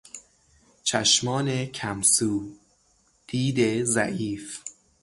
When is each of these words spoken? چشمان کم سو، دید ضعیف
چشمان 0.83 1.65
کم 1.65 2.01
سو، 2.01 2.43
دید 3.27 3.83
ضعیف 3.83 4.59